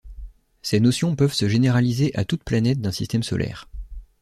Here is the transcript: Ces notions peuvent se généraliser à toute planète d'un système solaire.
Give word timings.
Ces 0.63 0.79
notions 0.79 1.15
peuvent 1.15 1.31
se 1.35 1.47
généraliser 1.47 2.09
à 2.17 2.25
toute 2.25 2.43
planète 2.43 2.81
d'un 2.81 2.91
système 2.91 3.21
solaire. 3.21 3.69